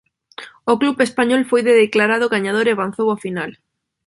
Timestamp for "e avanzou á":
2.67-3.17